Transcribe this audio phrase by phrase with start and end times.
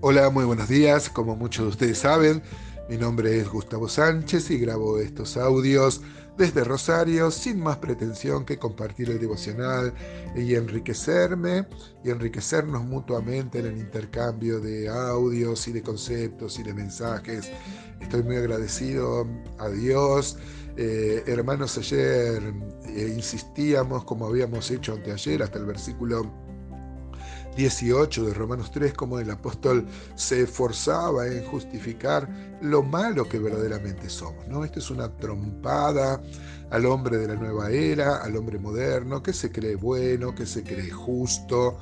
[0.00, 1.10] Hola, muy buenos días.
[1.10, 2.40] Como muchos de ustedes saben,
[2.88, 6.02] mi nombre es Gustavo Sánchez y grabo estos audios
[6.36, 9.92] desde Rosario sin más pretensión que compartir el devocional
[10.36, 11.66] y enriquecerme
[12.04, 17.50] y enriquecernos mutuamente en el intercambio de audios y de conceptos y de mensajes.
[18.00, 19.26] Estoy muy agradecido
[19.58, 20.36] a Dios.
[20.76, 22.40] Eh, hermanos, ayer
[22.86, 26.47] eh, insistíamos, como habíamos hecho anteayer, hasta el versículo
[27.58, 32.28] 18 de Romanos 3, como el apóstol se esforzaba en justificar
[32.60, 34.46] lo malo que verdaderamente somos.
[34.46, 34.64] ¿no?
[34.64, 36.22] Esto es una trompada
[36.70, 40.62] al hombre de la nueva era, al hombre moderno, que se cree bueno, que se
[40.62, 41.78] cree justo,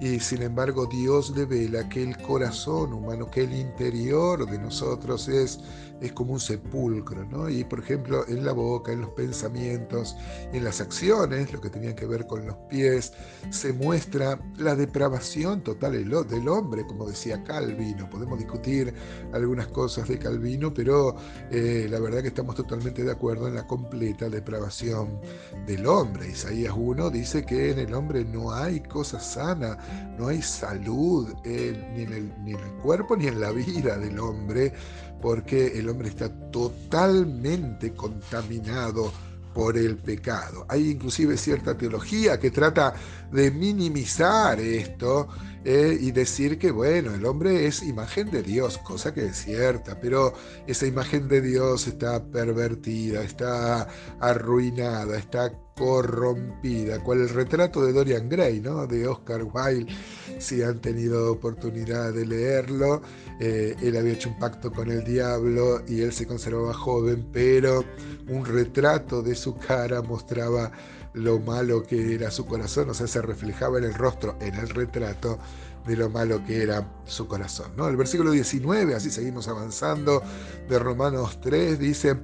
[0.00, 5.60] y sin embargo Dios revela que el corazón humano, que el interior de nosotros es,
[6.00, 7.48] es como un sepulcro, ¿no?
[7.48, 10.16] Y por ejemplo en la boca, en los pensamientos,
[10.52, 13.12] en las acciones, lo que tenía que ver con los pies,
[13.50, 18.08] se muestra la depravación total del hombre, como decía Calvino.
[18.10, 18.92] Podemos discutir
[19.32, 21.16] algunas cosas de Calvino, pero
[21.50, 25.18] eh, la verdad que estamos totalmente de acuerdo en la completa depravación
[25.66, 26.28] del hombre.
[26.28, 29.78] Isaías 1 dice que en el hombre no hay cosa sana,
[30.18, 34.18] no hay salud ni, en el, ni en el cuerpo ni en la vida del
[34.18, 34.72] hombre,
[35.20, 39.12] porque el hombre está totalmente contaminado
[39.56, 40.66] por el pecado.
[40.68, 42.94] Hay inclusive cierta teología que trata
[43.32, 45.28] de minimizar esto
[45.64, 49.98] eh, y decir que, bueno, el hombre es imagen de Dios, cosa que es cierta,
[49.98, 50.34] pero
[50.66, 53.88] esa imagen de Dios está pervertida, está
[54.20, 58.86] arruinada, está corrompida, cual el retrato de Dorian Gray, ¿no?
[58.86, 59.92] de Oscar Wilde,
[60.38, 63.02] si han tenido oportunidad de leerlo.
[63.38, 67.84] Eh, él había hecho un pacto con el diablo y él se conservaba joven, pero
[68.28, 70.72] un retrato de su cara mostraba
[71.12, 74.68] lo malo que era su corazón, o sea, se reflejaba en el rostro, en el
[74.68, 75.38] retrato
[75.86, 77.72] de lo malo que era su corazón.
[77.76, 77.88] ¿no?
[77.88, 80.22] El versículo 19, así seguimos avanzando,
[80.68, 82.16] de Romanos 3, dice,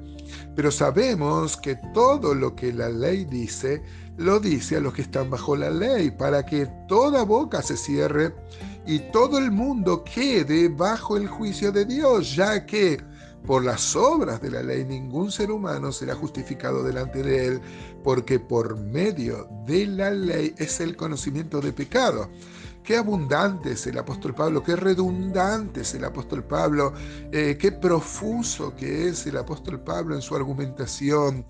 [0.55, 3.83] pero sabemos que todo lo que la ley dice,
[4.17, 8.35] lo dice a los que están bajo la ley, para que toda boca se cierre
[8.87, 13.01] y todo el mundo quede bajo el juicio de Dios, ya que
[13.47, 17.61] por las obras de la ley ningún ser humano será justificado delante de él,
[18.05, 22.29] porque por medio de la ley es el conocimiento de pecado.
[22.85, 26.93] Qué abundante es el apóstol Pablo, qué redundante es el apóstol Pablo,
[27.31, 31.47] eh, qué profuso que es el apóstol Pablo en su argumentación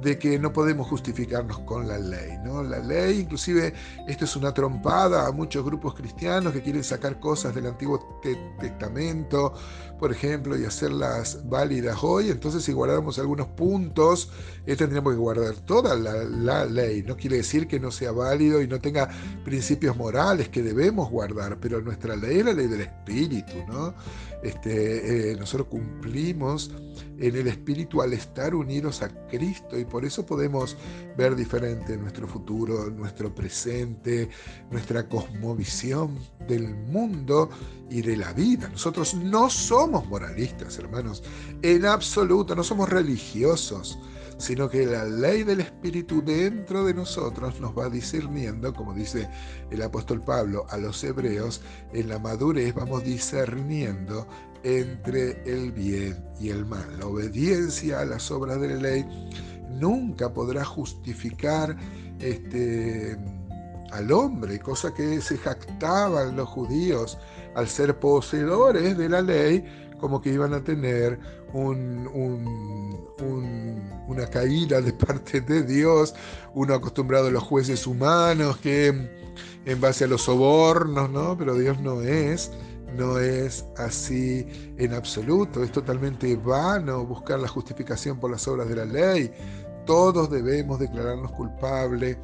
[0.00, 2.38] de que no podemos justificarnos con la ley.
[2.44, 2.62] ¿no?
[2.62, 3.74] La ley, inclusive,
[4.06, 8.20] esto es una trompada a muchos grupos cristianos que quieren sacar cosas del Antiguo
[8.60, 9.54] Testamento,
[9.98, 12.30] por ejemplo, y hacerlas válidas hoy.
[12.30, 14.30] Entonces, si guardamos algunos puntos,
[14.66, 17.02] eh, tendríamos que guardar toda la, ley.
[17.02, 19.08] No quiere decir que no sea válido y no tenga
[19.44, 23.94] principios morales que debemos guardar, pero nuestra ley es la ley del Espíritu, ¿no?
[24.42, 26.70] Este, eh, nosotros cumplimos
[27.18, 30.76] en el Espíritu al estar unidos a Cristo y por eso podemos
[31.16, 34.28] ver diferente nuestro futuro, nuestro presente,
[34.70, 37.48] nuestra cosmovisión del mundo
[37.90, 38.68] y de la vida.
[38.68, 41.22] Nosotros no somos moralistas, hermanos,
[41.62, 43.98] en absoluto, no somos religiosos
[44.38, 49.28] sino que la ley del Espíritu dentro de nosotros nos va discerniendo, como dice
[49.70, 54.26] el apóstol Pablo a los hebreos, en la madurez vamos discerniendo
[54.62, 56.98] entre el bien y el mal.
[56.98, 59.04] La obediencia a las obras de la ley
[59.70, 61.76] nunca podrá justificar
[62.18, 63.16] este,
[63.92, 67.18] al hombre, cosa que se jactaban los judíos
[67.54, 69.64] al ser poseedores de la ley,
[69.98, 71.18] como que iban a tener
[74.08, 76.14] una caída de parte de Dios,
[76.54, 78.88] uno acostumbrado a los jueces humanos que
[79.64, 81.36] en base a los sobornos, ¿no?
[81.36, 82.50] Pero Dios no es,
[82.96, 84.46] no es así
[84.78, 89.30] en absoluto, es totalmente vano buscar la justificación por las obras de la ley.
[89.84, 92.16] Todos debemos declararnos culpables.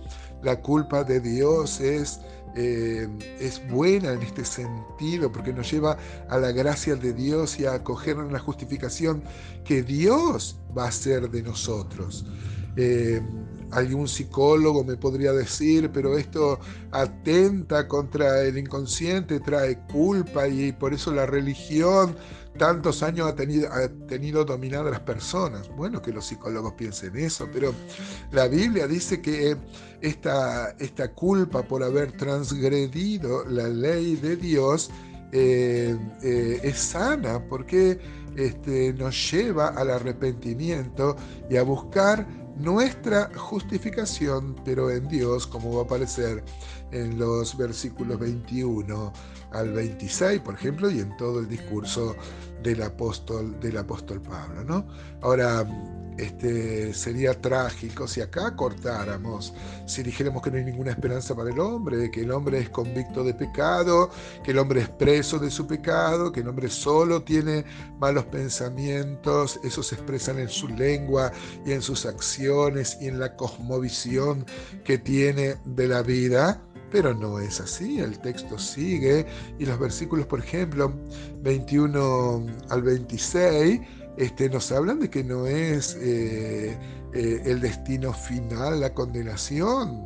[0.43, 2.21] La culpa de Dios es
[2.55, 3.09] eh,
[3.41, 5.97] es buena en este sentido, porque nos lleva
[6.29, 9.23] a la gracia de Dios y a acoger en la justificación
[9.65, 12.27] que Dios va a hacer de nosotros.
[12.77, 13.21] Eh,
[13.73, 16.61] algún psicólogo me podría decir, pero esto
[16.91, 22.17] atenta contra el inconsciente, trae culpa y por eso la religión
[22.59, 25.69] tantos años ha tenido, ha tenido dominada a las personas.
[25.77, 27.73] Bueno, que los psicólogos piensen eso, pero
[28.31, 29.57] la Biblia dice que
[30.01, 34.91] esta, esta culpa por haber transgredido la ley de Dios
[35.33, 37.99] eh, eh, es sana porque
[38.37, 41.17] este, nos lleva al arrepentimiento
[41.49, 42.27] y a buscar
[42.57, 46.45] nuestra justificación, pero en Dios, como va a aparecer
[46.93, 49.13] en los versículos 21
[49.53, 52.15] al 26, por ejemplo, y en todo el discurso
[52.63, 54.65] del apóstol, del apóstol Pablo.
[54.65, 54.87] ¿no?
[55.21, 55.67] Ahora,
[56.19, 59.55] este, sería trágico si acá cortáramos,
[59.87, 63.25] si dijéramos que no hay ninguna esperanza para el hombre, que el hombre es convicto
[63.25, 64.11] de pecado,
[64.45, 67.65] que el hombre es preso de su pecado, que el hombre solo tiene
[67.99, 71.33] malos pensamientos, esos se expresan en su lengua
[71.65, 74.45] y en sus acciones y en la cosmovisión
[74.85, 76.63] que tiene de la vida.
[76.93, 79.27] Pero no es así, el texto sigue
[79.59, 80.93] y los versículos, por ejemplo,
[81.41, 83.81] 21 al 26,
[84.19, 86.79] este, nos hablan de que no es eh,
[87.15, 90.05] eh, el destino final la condenación,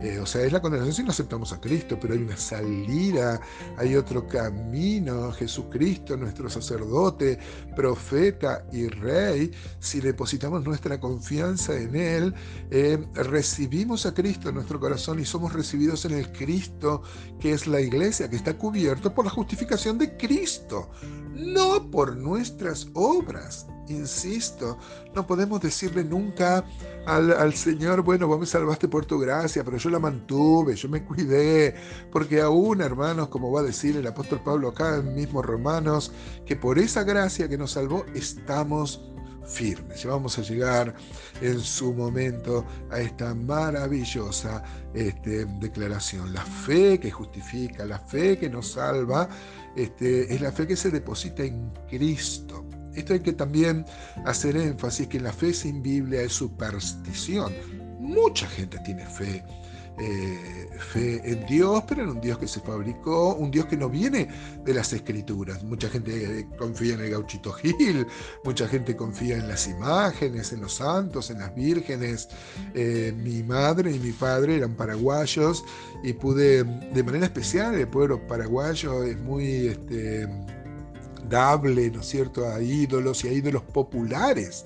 [0.00, 3.40] eh, o sea, es la condenación si no aceptamos a Cristo, pero hay una salida,
[3.78, 5.32] hay otro camino.
[5.32, 7.38] Jesucristo, nuestro sacerdote,
[7.74, 12.34] profeta y rey, si depositamos nuestra confianza en Él,
[12.70, 17.02] eh, recibimos a Cristo en nuestro corazón y somos recibidos en el Cristo,
[17.40, 20.90] que es la iglesia, que está cubierto por la justificación de Cristo,
[21.34, 23.66] no por nuestras obras.
[23.88, 24.78] Insisto,
[25.14, 26.64] no podemos decirle nunca
[27.06, 31.04] al, Señor, bueno, vos me salvaste por tu gracia, pero yo la mantuve, yo me
[31.04, 31.74] cuidé,
[32.10, 36.12] porque aún, hermanos, como va a decir el apóstol Pablo acá en mismo Romanos,
[36.44, 39.00] que por esa gracia que nos salvó estamos
[39.46, 40.04] firmes.
[40.04, 40.94] Y vamos a llegar
[41.40, 44.62] en su momento a esta maravillosa
[44.94, 46.32] este, declaración.
[46.32, 49.28] La fe que justifica, la fe que nos salva,
[49.76, 52.65] este, es la fe que se deposita en Cristo.
[52.96, 53.84] Esto hay que también
[54.24, 57.52] hacer énfasis que la fe sin Biblia es superstición.
[58.00, 59.44] Mucha gente tiene fe,
[59.98, 63.90] eh, fe en Dios, pero en un Dios que se fabricó, un Dios que no
[63.90, 64.28] viene
[64.64, 65.62] de las escrituras.
[65.64, 68.06] Mucha gente eh, confía en el gauchito Gil,
[68.44, 72.28] mucha gente confía en las imágenes, en los santos, en las vírgenes.
[72.74, 75.64] Eh, mi madre y mi padre eran paraguayos
[76.02, 79.68] y pude, de manera especial, el pueblo paraguayo es muy...
[79.68, 80.28] Este,
[81.28, 84.64] dable, ¿no es cierto?, a ídolos y a ídolos populares,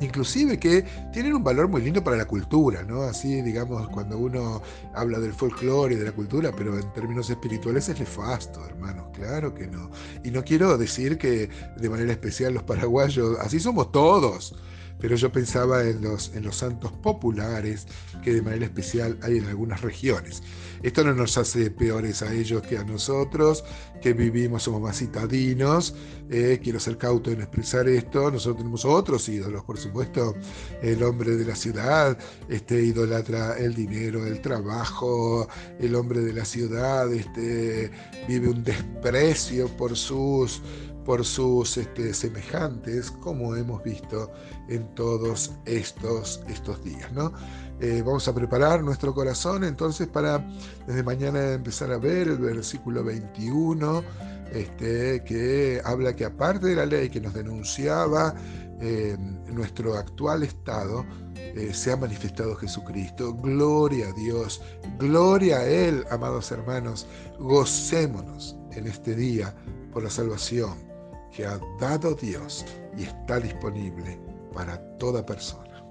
[0.00, 3.02] inclusive que tienen un valor muy lindo para la cultura, ¿no?
[3.02, 4.62] Así, digamos, cuando uno
[4.94, 9.54] habla del folclore y de la cultura, pero en términos espirituales es nefasto, hermanos, claro
[9.54, 9.90] que no.
[10.24, 14.54] Y no quiero decir que de manera especial los paraguayos, así somos todos,
[15.00, 17.86] pero yo pensaba en los, en los santos populares
[18.22, 20.42] que de manera especial hay en algunas regiones.
[20.82, 23.64] Esto no nos hace peores a ellos que a nosotros,
[24.00, 25.94] que vivimos, somos más citadinos.
[26.28, 28.30] Eh, quiero ser cauto en expresar esto.
[28.32, 30.34] Nosotros tenemos otros ídolos, por supuesto.
[30.82, 32.18] El hombre de la ciudad
[32.48, 35.46] este, idolatra el dinero, el trabajo.
[35.78, 37.92] El hombre de la ciudad este,
[38.26, 40.62] vive un desprecio por sus
[41.04, 44.30] por sus este, semejantes, como hemos visto
[44.68, 47.12] en todos estos, estos días.
[47.12, 47.32] ¿no?
[47.80, 50.46] Eh, vamos a preparar nuestro corazón entonces para
[50.86, 54.04] desde mañana empezar a ver el versículo 21,
[54.52, 58.34] este, que habla que aparte de la ley que nos denunciaba
[58.80, 59.16] eh,
[59.52, 63.34] nuestro actual estado, eh, se ha manifestado Jesucristo.
[63.34, 64.62] Gloria a Dios,
[64.98, 67.06] gloria a Él, amados hermanos.
[67.38, 69.54] gocémonos en este día
[69.92, 70.91] por la salvación
[71.32, 72.64] que ha dado Dios
[72.96, 74.18] y está disponible
[74.52, 75.82] para toda persona.